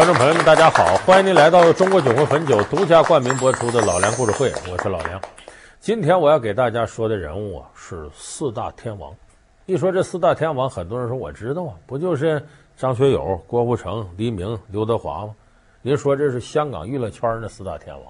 [0.00, 0.96] 观众朋友们，大家好！
[1.04, 5.20] 欢迎您来到中国酒魂汾酒独家冠名播出的《老梁故事会》，我是老梁。
[5.78, 9.14] 今天我要给大家说的人物啊，是四大天王。
[9.66, 12.42] 一说这四大天王，很多人说我知道啊，不就是
[12.78, 15.34] 张学友、郭富城、黎明、刘德华吗？
[15.82, 18.06] 您说这是香港娱乐圈的四大天王，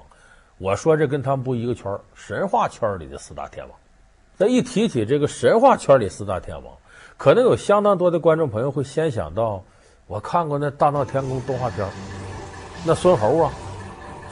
[0.59, 3.77] 我说这跟他们不一个圈，神话圈里的四大天王。
[4.37, 6.73] 那一提起这个神话圈里四大天王，
[7.17, 9.65] 可能有相当多的观众朋友会先想到。
[10.11, 11.87] 我看过那《大闹天宫》动画片，
[12.85, 13.53] 那孙猴啊，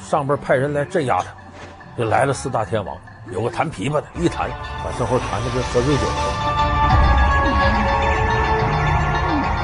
[0.00, 1.32] 上边派人来镇压他，
[1.96, 2.98] 就来了四大天王，
[3.30, 4.50] 有个弹琵琶的，一弹
[4.82, 6.42] 把孙猴弹的跟喝醉酒似的。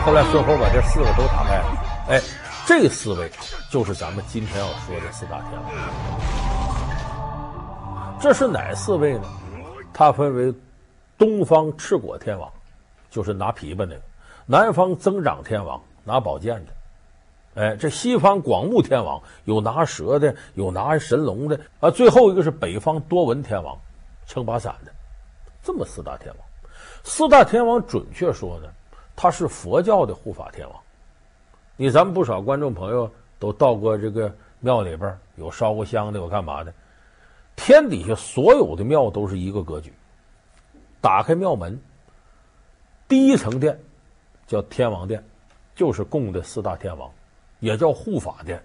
[0.06, 1.64] 后来孙猴把这四个都打败了，
[2.10, 2.20] 哎，
[2.64, 3.28] 这四位
[3.68, 5.68] 就是咱们今天要说的四大天王。
[8.20, 9.24] 这是哪四位呢？
[9.92, 10.54] 他分为
[11.18, 12.48] 东方赤果天王，
[13.10, 14.00] 就是拿琵琶那个；
[14.46, 15.82] 南方增长天王。
[16.04, 16.72] 拿宝剑的，
[17.62, 23.76] 哎，这西方广目天王有拿蛇的，有拿神龙的，啊，最后一个是北方多闻天王，
[24.26, 24.92] 撑把伞的，
[25.62, 26.46] 这么四大天王。
[27.02, 28.68] 四大天王准确说呢，
[29.16, 30.78] 他是佛教的护法天王。
[31.76, 36.72] 你咱们不少观众朋友都到过这个庙里边，有烧过香的，有干嘛的？
[37.56, 39.92] 天底下所有的庙都是一个格局，
[41.00, 41.80] 打开庙门，
[43.06, 43.78] 第一层殿
[44.46, 45.24] 叫天王殿。
[45.74, 47.10] 就是供的四大天王，
[47.60, 48.62] 也叫护法殿。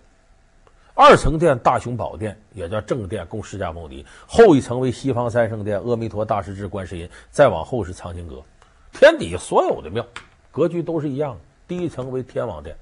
[0.94, 4.06] 二层殿大雄宝殿，也叫正殿，供释迦牟尼。
[4.28, 7.10] 后一层为西方三圣殿，阿弥陀、大势至、观世音。
[7.32, 8.44] 再往后是藏经阁。
[8.92, 10.06] 天底下所有的庙
[10.52, 11.40] 格局都是一样的。
[11.68, 12.76] 第一层为天王殿。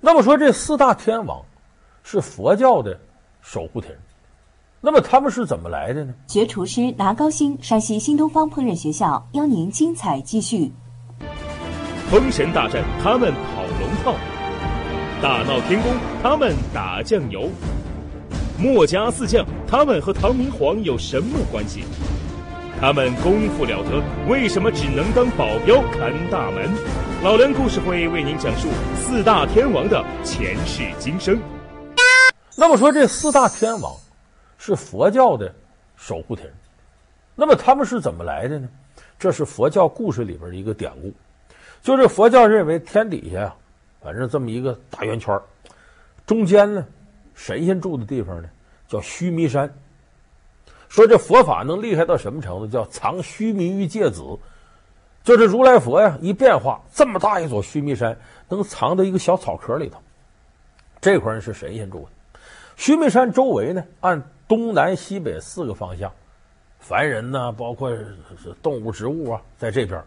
[0.00, 1.44] 那么说这四大天王
[2.02, 2.98] 是佛教的
[3.42, 3.96] 守护天，
[4.80, 6.14] 那么他们是怎么来的呢？
[6.26, 10.72] 学厨师拿高薪，山西新东方烹饪学校邀您精彩继续。
[12.10, 14.14] 封神大战，他们跑龙套；
[15.20, 15.92] 大闹天宫，
[16.22, 17.50] 他们打酱油。
[18.58, 21.84] 墨家四将，他们和唐明皇有什么关系？
[22.80, 26.70] 他们功夫了得，为什么只能当保镖看大门？
[27.22, 31.38] 老梁故事会为您讲述四大天王的前世今生。
[32.56, 33.92] 那么说，这四大天王
[34.56, 35.54] 是佛教的
[35.94, 36.50] 守护天，
[37.34, 38.66] 那么他们是怎么来的呢？
[39.18, 41.12] 这是佛教故事里边的一个典故。
[41.82, 43.54] 就是佛教认为天底下呀，
[44.02, 45.40] 反正这么一个大圆圈，
[46.26, 46.86] 中间呢，
[47.34, 48.48] 神仙住的地方呢
[48.86, 49.72] 叫须弥山。
[50.88, 52.66] 说这佛法能厉害到什么程度？
[52.66, 54.22] 叫藏须弥于芥子，
[55.22, 58.18] 就是如来佛呀一变化，这么大一座须弥山
[58.48, 59.98] 能藏到一个小草壳里头。
[61.00, 62.08] 这块儿是神仙住的。
[62.76, 66.10] 须弥山周围呢，按东南西北四个方向，
[66.80, 67.96] 凡人呢，包括
[68.62, 70.02] 动物、植物啊，在这边。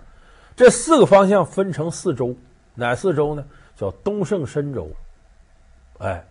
[0.56, 2.36] 这四个方向分成四州，
[2.76, 3.44] 哪四州呢？
[3.76, 4.88] 叫东胜神州，
[5.98, 6.24] 哎，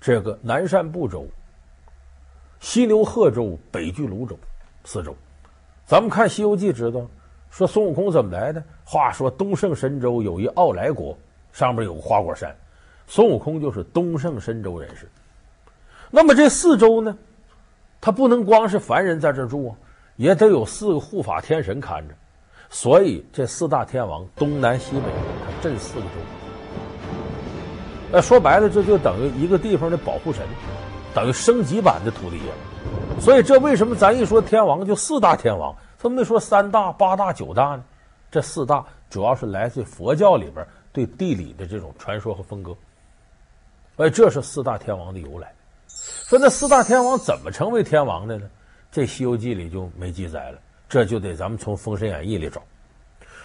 [0.00, 1.26] 这个南赡部洲、
[2.60, 4.38] 西牛贺州、北俱芦州，
[4.84, 5.12] 四州。
[5.84, 7.04] 咱们看《西游记》知道，
[7.50, 8.62] 说孙悟空怎么来的？
[8.84, 11.18] 话说东胜神州有一傲来国，
[11.52, 12.54] 上面有个花果山，
[13.08, 15.08] 孙悟空就是东胜神州人士。
[16.08, 17.18] 那么这四州呢，
[18.00, 19.76] 他不能光是凡人在这住啊，
[20.14, 22.14] 也得有四个护法天神看着。
[22.72, 25.02] 所以这四大天王东南西北，
[25.44, 26.08] 他镇四个州。
[28.10, 30.42] 那说白了，这就等于一个地方的保护神，
[31.14, 33.20] 等于升级版的土地爷。
[33.20, 37.84] 所以这为什么咱一说天王就四大天王，他没说三大、八大、九大呢？
[38.30, 42.74] 这四大主要是来自佛教里边对地理的这种传说和分割。
[43.96, 45.52] 哎，这是四大天王的由来。
[45.88, 48.48] 说那四大天王怎么成为天王的呢？
[48.90, 50.58] 这《西游记》里就没记载了。
[50.92, 52.60] 这就得咱们从《封神演义》里找，《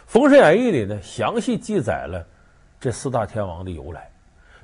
[0.06, 2.28] 封神演义》里呢详细记载了
[2.78, 4.12] 这四大天王的由来。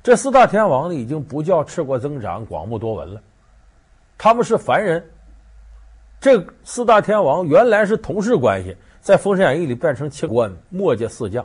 [0.02, 3.22] 这四大天王呢已经不叫赤国增长、广目多闻了，
[4.18, 5.02] 他们是凡人。
[6.20, 11.42] 这四大天王原来是同事关系，在《封神演义》里变成清官墨家四将。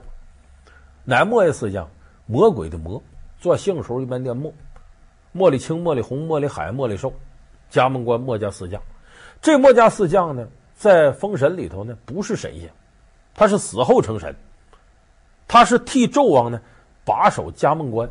[1.05, 1.89] 哪墨家四将？
[2.25, 3.01] 魔鬼的魔，
[3.39, 4.53] 做姓的时候一般念墨。
[5.33, 7.13] 茉莉青、茉莉红、茉莉海、茉莉寿，
[7.69, 8.81] 加盟关墨家四将。
[9.41, 10.45] 这墨家四将呢？
[10.79, 12.69] 在封神里头呢，不是神仙，
[13.35, 14.33] 他是死后成神，
[15.45, 16.61] 他是替纣王呢
[17.03, 18.09] 把守嘉梦关，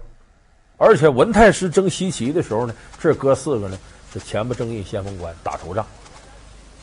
[0.76, 3.78] 而且文太师争西岐的时候呢，这哥四个呢
[4.12, 5.86] 是前不正印先锋官打头仗。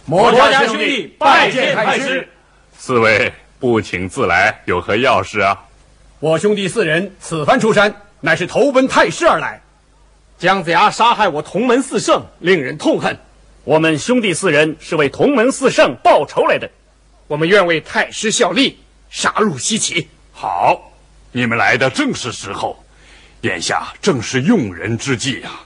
[0.05, 2.27] 墨家兄弟拜见太师，
[2.75, 5.65] 四位不请自来，有何要事啊？
[6.19, 9.61] 我兄弟四人此番出山，乃是投奔太师而来。
[10.39, 13.15] 姜子牙杀害我同门四圣，令人痛恨。
[13.65, 16.69] 我们兄弟四人是为同门四圣报仇来的，
[17.27, 18.77] 我们愿为太师效力，
[19.09, 20.07] 杀入西岐。
[20.31, 20.93] 好，
[21.31, 22.77] 你们来的正是时候，
[23.41, 25.65] 眼下正是用人之际、啊，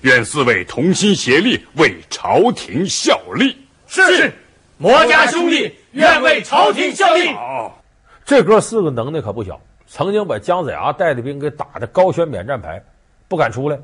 [0.00, 3.56] 愿四位同心协力，为朝廷效力。
[3.86, 4.32] 是是，
[4.76, 7.28] 魔家兄弟愿为朝廷效力。
[7.28, 7.80] 好，
[8.24, 12.82] 这哥四个能耐可不小，曾经把姜子牙带的兵给打的高悬免战牌，
[13.28, 13.78] 不敢出来，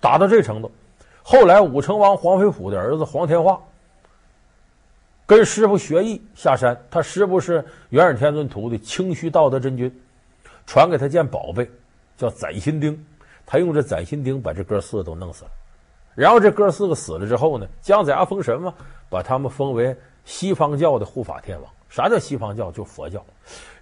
[0.00, 0.72] 打到这程度。
[1.28, 3.60] 后来武成王黄飞虎的儿子黄天化
[5.26, 9.92] 跟师傅学艺下山，他师傅是元始天尊徒弟清虚道德真君，
[10.66, 11.68] 传给他件宝贝
[12.16, 13.04] 叫攒心钉，
[13.44, 15.50] 他用这攒心钉把这哥四个都弄死了。
[16.14, 18.72] 然后这哥四个死了之后呢，姜子牙封神嘛，
[19.10, 21.68] 把他们封为西方教的护法天王。
[21.88, 22.70] 啥叫西方教？
[22.70, 23.20] 就佛教。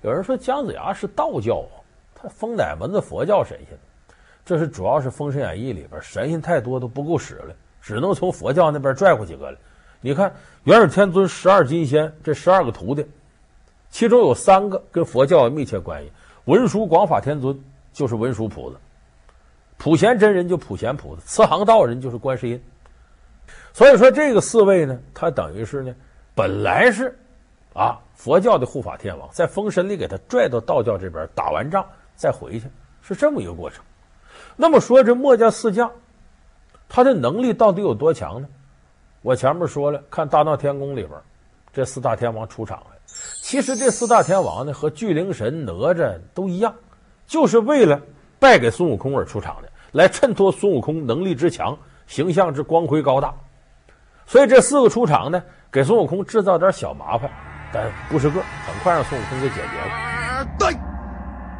[0.01, 1.77] 有人说姜子牙是道教啊，
[2.15, 3.79] 他封哪门子佛教神仙？
[4.45, 9.57] 这是主要是《封神演义》里边神仙太多都不够使了，只能从佛教那边拽过几个来。
[10.01, 10.31] 你看
[10.65, 13.07] 元始天尊十二金仙这十二个徒弟，
[13.89, 16.13] 其中有三个跟佛教有密切关系。
[16.45, 17.59] 文殊广法天尊
[17.91, 18.77] 就是文殊菩萨，
[19.79, 22.63] 普贤真人就普贤菩萨，慈航道人就是观世音。
[23.73, 25.95] 所以说这个四位呢，他等于是呢，
[26.35, 27.19] 本来是
[27.73, 31.83] 啊佛教的护法天王，在封神里给他拽到道教这边打完仗
[32.15, 32.67] 再回去，
[33.01, 33.83] 是这么一个过程。
[34.57, 35.91] 那么说这墨家四将，
[36.89, 38.49] 他的能力到底有多强呢？
[39.23, 41.13] 我前面说了，看《大闹天宫》里边，
[41.73, 42.87] 这四大天王出场了。
[43.41, 46.75] 其实这四大天王呢，和巨灵神、哪吒都一样，
[47.27, 48.01] 就是为了
[48.39, 51.77] 败给孙悟空而出场的，来衬托孙悟空能力之强、
[52.07, 53.35] 形象之光辉高大。
[54.27, 55.43] 所以这四个出场呢，
[55.73, 57.31] 给孙悟空制造点小麻烦，
[57.73, 60.47] 但不是个，很快让孙悟空给解决了。
[60.59, 60.75] 对，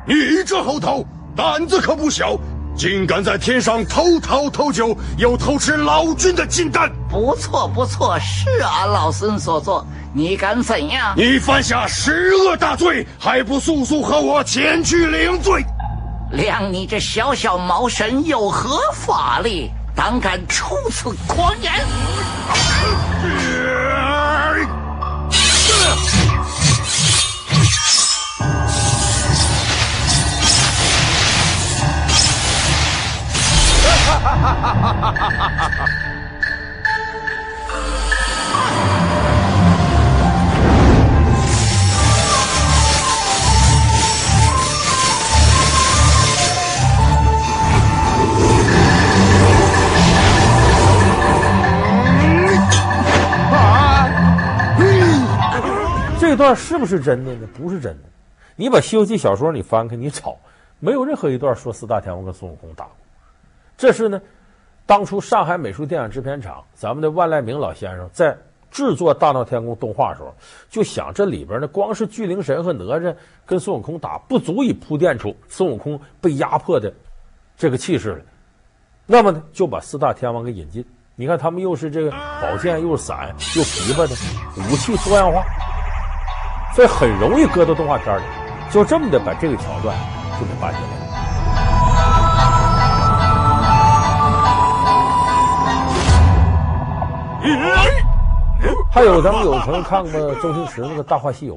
[0.07, 1.03] 你这猴头
[1.35, 2.39] 胆子可不小。
[2.77, 6.91] 竟敢在天上偷桃偷酒，又偷吃老君的金丹！
[7.09, 9.87] 不错不错，是俺老孙所做。
[10.13, 11.15] 你敢怎样？
[11.17, 15.65] 你犯下十恶大罪，还不速速和我前去领罪？
[16.33, 21.73] 量你这小小毛神有何法力，胆敢出此狂言？
[56.21, 57.47] 这段是不是真的呢？
[57.57, 58.03] 不是真的。
[58.57, 60.37] 你把《西游记》小说你翻开，你找，
[60.81, 62.95] 没有任何一段说四大天王跟孙悟空打过。
[63.77, 64.21] 这是呢，
[64.87, 68.37] 当初上海美术电影制片厂，咱们的万籁鸣老先生在
[68.71, 70.35] 制作《大闹天宫》动画的时候，
[70.69, 73.15] 就想这里边呢，光是巨灵神和哪吒
[73.47, 76.93] 跟孙悟空打，不足以铺垫出孙悟空被压迫的
[77.57, 78.19] 这个气势来。
[79.07, 80.85] 那么呢，就把四大天王给引进。
[81.17, 84.15] 你看他们又是这个宝剑，又是伞，又琵琶的
[84.71, 85.43] 武器多样化，
[86.75, 88.23] 所以很容易搁到动画片里。
[88.71, 89.97] 就这么的把这个桥段
[90.39, 91.04] 就给搬进来。
[98.91, 101.57] 还有咱们有朋友看过周星驰那个《大话西游》，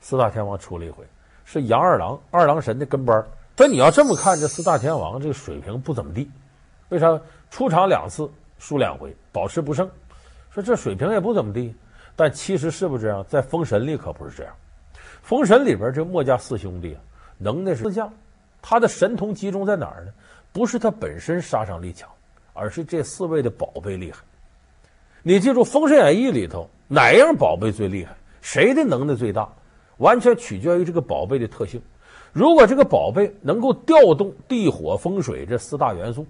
[0.00, 1.02] 四大天王出了一回，
[1.46, 3.24] 是杨二郎二郎神的跟班。
[3.56, 6.30] 所以你要这么看，这四大天王这个水平不怎么地。
[6.90, 7.18] 为啥？
[7.50, 9.88] 出场两次输两回，保持不胜。
[10.50, 11.74] 说这水平也不怎么地。
[12.16, 13.24] 但其实是不是这样？
[13.26, 14.52] 在封神里可不是这样。
[15.22, 17.00] 封神里边这墨家四兄弟啊，
[17.38, 18.12] 能耐是四将，
[18.60, 20.12] 他的神通集中在哪儿呢？
[20.52, 22.10] 不是他本身杀伤力强，
[22.52, 24.18] 而是这四位的宝贝厉害。
[25.26, 28.14] 你记住，《封神演义》里头哪样宝贝最厉害？
[28.42, 29.48] 谁的能耐最大？
[29.96, 31.80] 完全取决于这个宝贝的特性。
[32.30, 36.26] 如果这个宝贝能够调动地、火、风、水这四大元素，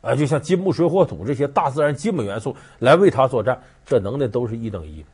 [0.00, 5.06] 啊，就像金木水火土这些大自然基本元素来为他作战，这能耐都是一等一的。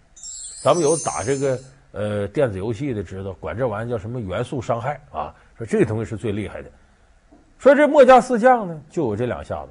[0.62, 1.58] 咱们有打这个
[1.92, 5.34] 呃电子游戏的知道，管这玩意儿叫什么元素伤害啊？
[5.58, 6.70] 说这个东西是最厉害的。
[7.58, 9.68] 说这墨家四将呢，就有这两下子。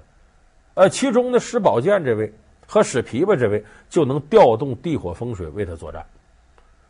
[0.76, 2.32] 呃，其中的使宝剑这位。
[2.68, 6.06] 和使琵琶这位就能调动地火风水为他作战，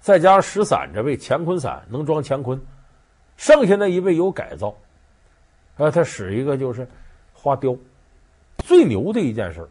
[0.02, 2.60] 再加上使伞这位乾坤伞能装乾坤，
[3.38, 4.76] 剩下那一位有改造，
[5.78, 6.88] 呃，他使一个就是
[7.32, 7.78] 花雕，
[8.58, 9.66] 最牛的一件事，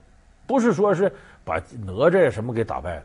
[0.46, 1.12] 不是说是
[1.44, 3.02] 把哪吒什么给打败了，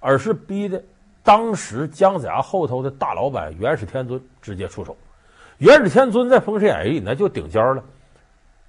[0.00, 0.82] 而是逼的
[1.22, 4.96] 当时姜子牙后头的大老板元始天尊直接出手，
[5.58, 7.84] 元始天尊在《封神演义》那就顶尖了，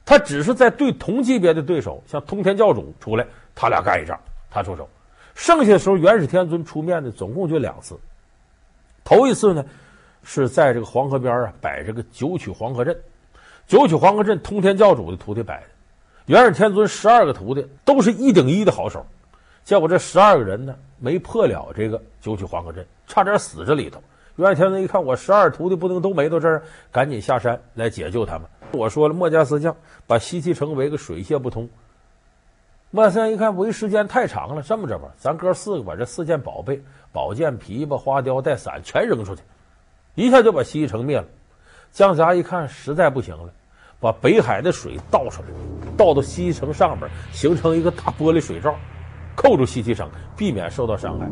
[0.05, 3.25] 他只是在对同级别的对手，像通天教主出来。
[3.55, 4.19] 他俩干一仗，
[4.49, 4.89] 他出手。
[5.35, 7.97] 剩下的时候，元始天尊出面的总共就两次。
[9.03, 9.63] 头一次呢，
[10.23, 12.97] 是在这个黄河边啊摆这个九曲黄河阵，
[13.67, 15.67] 九曲黄河阵通天教主的徒弟摆的，
[16.25, 19.05] 元始天尊十二个徒弟都是一顶一的好手，
[19.63, 24.01] 结果这十二个人呢没破了这个九曲黄河阵，差点死这里头。
[24.37, 28.47] 元始天尊一看我十二徒弟不能都没到这儿，赶紧下山来解救他们。
[28.73, 29.75] 我说了，墨家四将
[30.07, 31.69] 把西岐城围个水泄不通。
[32.89, 36.81] 墨家四将一看围时间太长了，这么着吧，咱哥四个把这四件宝贝——
[37.13, 39.41] 宝剑、琵琶、花雕、带伞全扔出去，
[40.15, 41.25] 一下就把西岐城灭了。
[41.91, 43.51] 姜子牙一看实在不行了，
[43.99, 45.47] 把北海的水倒出来，
[45.95, 48.75] 倒到西岐城上面，形成一个大玻璃水罩，
[49.35, 51.29] 扣住西岐城，避免受到伤害。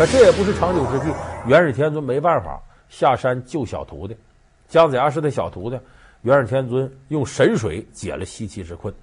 [0.00, 1.12] 可这也不是长久之计，
[1.46, 4.16] 元始天尊没办法下山救小徒弟，
[4.66, 5.78] 姜子牙是他小徒弟，
[6.22, 8.94] 元始天尊用神水解了西岐之困。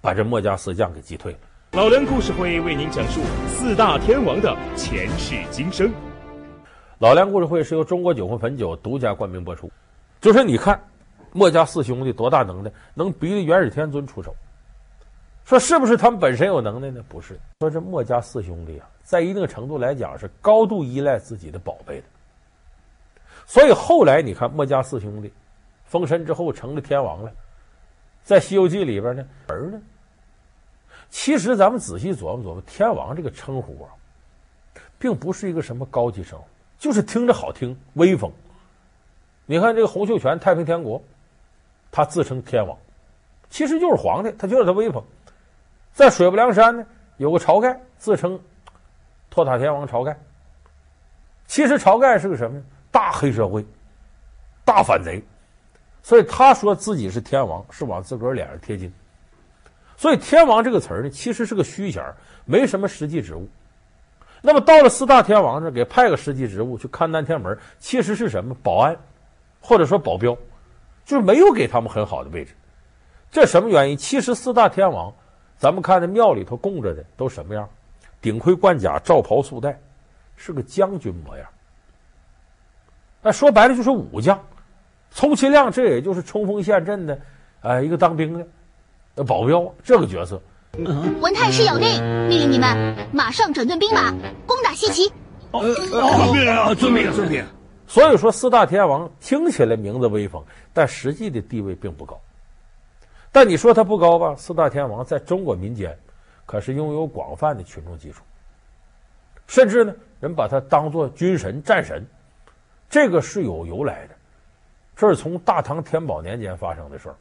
[0.00, 1.38] 把这墨家四将给击退了。
[1.74, 5.88] 老梁故事会为您讲述四大天王的前世今生。
[6.98, 9.70] 老梁故事会是由中国酒魂汾酒独家冠名播出。
[10.20, 10.82] 就是你看，
[11.30, 14.34] 墨家四兄弟多大能耐，能逼得元始天尊出手。
[15.44, 17.00] 说是不是他们本身有能耐呢？
[17.08, 17.38] 不是。
[17.60, 22.04] 说这墨家四兄弟啊，在一定程度来讲是高度依赖自己的宝贝的。
[23.46, 25.32] 所以后来你看墨家四兄弟
[25.84, 27.32] 封神之后成了天王了，
[28.22, 29.80] 在《西游记》里边呢，儿呢？
[31.10, 33.90] 其实咱们仔细琢磨琢磨，天王这个称呼啊，
[34.98, 36.44] 并不是一个什么高级称呼，
[36.78, 38.32] 就是听着好听、威风。
[39.44, 41.02] 你看这个洪秀全，太平天国，
[41.90, 42.78] 他自称天王，
[43.50, 45.04] 其实就是皇帝，他就是他威风。
[45.92, 46.86] 在水泊梁山呢，
[47.18, 48.40] 有个晁盖，自称
[49.32, 50.14] 托塔天王晁盖，
[51.46, 52.62] 其实晁盖是个什么？
[52.90, 53.64] 大黑社会，
[54.62, 55.22] 大反贼，
[56.02, 58.92] 所以他说自己是天王，是往自个儿脸上贴金。
[59.96, 63.48] 所以“天王”这个词儿呢，其实是个虚衔儿，没什么实际职务。
[64.42, 68.54] 那么到了四大天王这，给派个实际职务去看南天门，其实是什么？
[68.62, 68.94] 保安，
[69.62, 70.36] 或者说保镖，
[71.06, 72.54] 就是没有给他们很好的位置。
[73.30, 73.96] 这什么原因？
[73.96, 75.10] 其实四大天王，
[75.56, 77.66] 咱们看那庙里头供着的都什么样？
[78.22, 79.78] 顶盔贯甲，罩袍束带，
[80.36, 81.46] 是个将军模样。
[83.20, 84.42] 那说白了就是武将，
[85.10, 87.20] 充其量这也就是冲锋陷阵的，
[87.60, 88.46] 哎，一个当兵的。
[89.24, 90.40] 保镖这个角色，
[91.20, 94.10] 文太师有令，命令你们马上整顿兵马，
[94.46, 95.12] 攻打西岐。
[95.50, 95.60] 哦，
[96.32, 97.44] 命令，遵命，遵命。
[97.86, 102.18] 所以说，四大天王听起来名字威风，但实际的地位并不高。
[103.30, 104.34] 但你说他不高吧？
[104.34, 105.94] 四大天王在中国民间
[106.52, 108.22] 可是拥有广泛的群众基础，
[109.46, 112.04] 甚至呢，人把他当做军神、战神，
[112.90, 114.14] 这个是有由来的。
[114.94, 117.16] 这是从大唐天宝年间发生的事儿，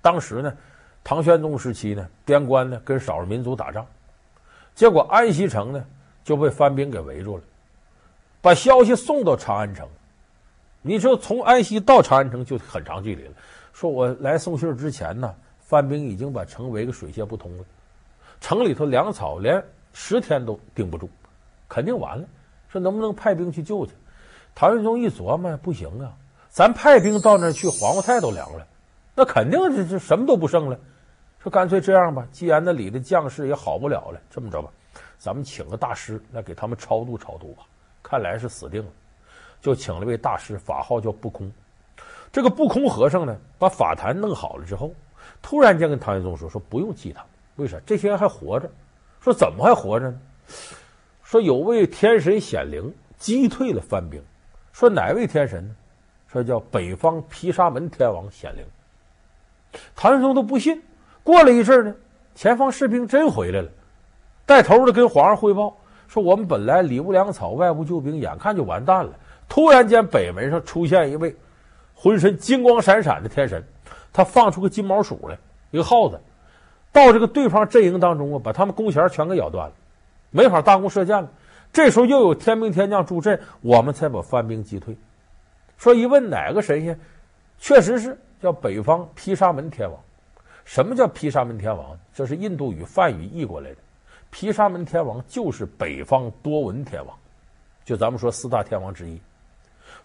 [0.00, 0.56] 当时呢。
[1.02, 3.86] 唐玄宗时期呢，边关呢跟少数民族打仗，
[4.74, 5.82] 结果安西城呢
[6.22, 7.42] 就被番兵给围住了，
[8.42, 9.88] 把消息送到长安城。
[10.82, 13.32] 你说从安西到长安城就很长距离了。
[13.72, 17.64] 说我来送信之前呢，番兵已经把城围个水泄不通了，
[18.40, 21.08] 城里头粮草连十天都顶不住，
[21.68, 22.26] 肯定完了。
[22.68, 23.92] 说能不能派兵去救去？
[24.54, 26.12] 唐玄宗一琢磨，不行啊，
[26.48, 28.66] 咱派兵到那儿去，黄瓜菜都凉了。
[29.14, 30.78] 那肯定是这什么都不剩了，
[31.40, 34.70] 说干脆这样吧，既然那里的将士也好不了了，这么着吧，
[35.18, 37.64] 咱们请个大师来给他们超度超度吧。
[38.02, 38.90] 看来是死定了，
[39.60, 41.50] 就请了位大师，法号叫不空。
[42.32, 44.92] 这个不空和尚呢，把法坛弄好了之后，
[45.42, 47.24] 突然间跟唐玄宗说：“说不用祭他，
[47.60, 47.78] 为啥？
[47.86, 48.70] 这些人还活着。
[49.20, 50.18] 说怎么还活着呢？
[51.22, 54.20] 说有位天神显灵击退了番兵。
[54.72, 55.74] 说哪位天神呢？
[56.32, 58.64] 说叫北方毗沙门天王显灵。”
[59.94, 60.82] 唐玄宗都不信，
[61.22, 61.94] 过了一阵呢，
[62.34, 63.68] 前方士兵真回来了，
[64.46, 65.76] 带头的跟皇上汇报
[66.08, 69.12] 说：“我们本来里无粮草，外无救兵，眼看就完蛋了。
[69.48, 71.36] 突然间，北门上出现一位
[71.94, 73.62] 浑身金光闪闪的天神，
[74.12, 75.38] 他放出个金毛鼠来，
[75.70, 76.20] 一个耗子，
[76.92, 79.74] 到这个对方阵营当中啊，把他们弓弦全给咬断了，
[80.30, 81.28] 没法大弓射箭了。
[81.72, 84.96] 这时候又有天兵天将助阵，我们才把番兵击退。
[85.78, 86.98] 说一问哪个神仙，
[87.58, 90.00] 确实是。”叫北方毗沙门天王，
[90.64, 91.94] 什么叫毗沙门天王？
[92.14, 93.76] 这是印度语梵语译过来的。
[94.30, 97.14] 毗沙门天王就是北方多闻天王，
[97.84, 99.20] 就咱们说四大天王之一。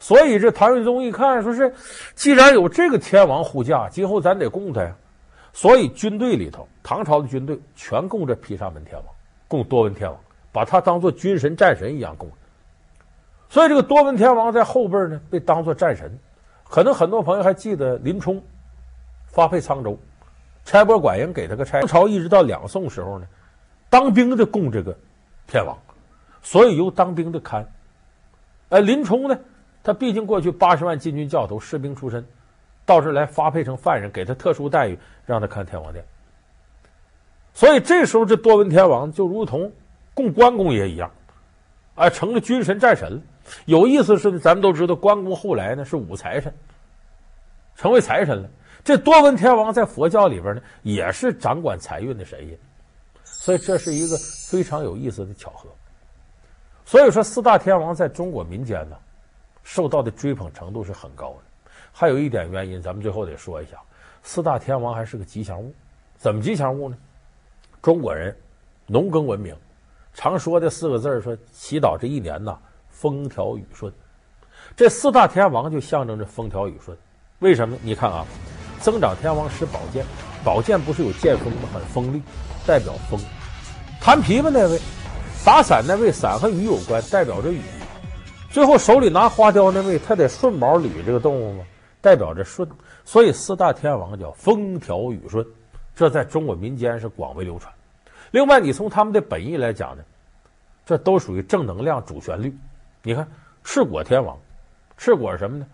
[0.02, 1.74] 所以这唐玄宗一看，说是
[2.14, 4.94] 既然有这个天王护驾，今后咱得供他呀。
[5.56, 9.06] 所以军队里头，唐朝的军队全供这毗沙门天王，
[9.48, 10.20] 供多闻天王，
[10.52, 12.30] 把他当做军神战神一样供。
[13.48, 16.20] 所以这个多闻天王在后辈呢，被当做战神。
[16.66, 18.44] 可能很多朋友还记得林冲
[19.28, 19.98] 发配沧州，
[20.66, 21.80] 差拨管营给他个差。
[21.80, 23.26] 唐朝一直到两宋时候呢，
[23.90, 24.94] 当兵的供这个
[25.48, 25.78] 天王，
[26.42, 27.66] 所以由当兵的看。
[28.68, 29.40] 哎，林冲呢，
[29.82, 32.26] 他毕竟过去八十万禁军教头，士兵出身，
[32.86, 36.06] 到这来发配成犯人，给他特殊待遇，让他看天王殿。
[37.54, 39.72] 所以这时候这多闻天王就如同
[40.14, 41.12] 供关公爷一样，
[41.96, 43.22] 啊，成了军神战神了。
[43.66, 46.54] 有意思是，咱们都知道关公后来呢是武财神，
[47.76, 48.50] 成为财神了。
[48.84, 52.58] 这多闻天王在佛教里边呢也是掌管财运的神爷，
[53.24, 54.18] 所以这是一个
[54.50, 55.70] 非常有意思的巧合。
[56.86, 58.96] 所以说四大天王在中国民间呢
[59.64, 61.45] 受到的追捧程度是很高的。
[61.98, 63.78] 还有一点原因，咱们最后得说一下，
[64.22, 65.74] 四大天王还是个吉祥物。
[66.18, 66.98] 怎么吉祥物呢？
[67.82, 68.36] 中国人
[68.86, 69.56] 农耕文明，
[70.14, 72.58] 常说的四个字说祈祷这一年呐。
[72.90, 73.92] 风调雨顺，
[74.76, 76.98] 这四大天王就象征着风调雨顺。
[77.40, 77.78] 为什么？
[77.82, 78.26] 你看啊，
[78.80, 80.06] 增长天王使宝剑，
[80.44, 81.70] 宝剑不是有剑锋吗？
[81.74, 82.22] 很锋利，
[82.66, 83.20] 代表风。
[84.02, 84.80] 弹琵琶那位，
[85.46, 87.62] 打伞那位，伞和雨有关，代表着雨。
[88.50, 91.66] 最后手里拿花雕那位，他得顺毛捋这个动物吗？
[92.06, 92.70] 代表着顺。
[93.04, 95.44] 所以四大天王叫风调雨顺，
[95.96, 97.74] 这在中国民间是广为流传。
[98.30, 100.04] 另外，你从他们的本意来讲呢，
[100.86, 102.56] 这都属于正能量主旋律。
[103.02, 103.28] 你看，
[103.64, 104.38] 赤果天王，
[104.98, 105.66] 赤果什么呢？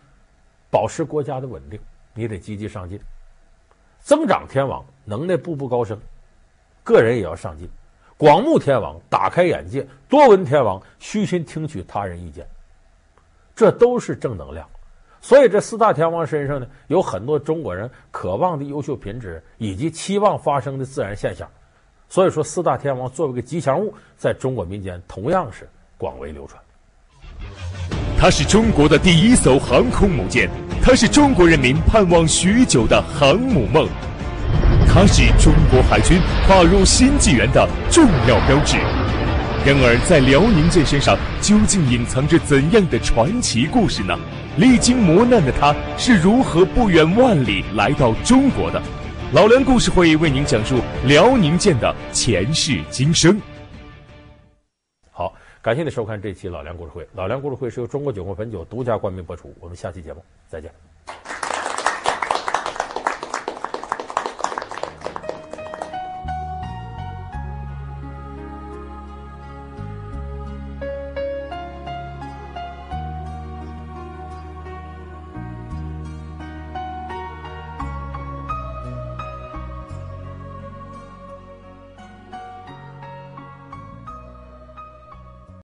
[0.69, 1.77] 保持国家的稳定，
[2.13, 2.97] 你得积极上进。
[3.99, 5.99] 增长天王能耐步步高升，
[6.81, 7.69] 个人也要上进。
[8.15, 12.47] 广目天王打开眼界，多闻天王虚心听取他人意见，
[13.53, 14.65] 这都是正能量。
[15.21, 21.47] 所以这四大天王身上呢，有很多中国人渴望的优秀品质以及期望发生的自然现象。
[22.09, 26.61] 所以说，四大天王作为一个吉祥物，在中国民间同样是广为流传。
[28.17, 30.49] 它是中国的第一艘航空母舰，
[30.81, 33.87] 它是中国人民盼望许久的航母梦，
[34.87, 38.75] 它是中国海军跨入新纪元的重要标志。
[39.63, 44.17] 然而，在辽宁舰身上究竟隐藏着怎样的传奇故事呢？
[44.57, 48.81] 历经磨难的他是如何不远万里来到中国的？
[49.33, 53.39] 老梁故事会为您讲述辽宁舰的前世今生。
[55.09, 57.07] 好感谢您收看这期老梁故事会。
[57.13, 59.55] 老梁故事会是由中国酒国汾酒独家冠名播出。
[59.61, 60.69] 我们下期节目再见。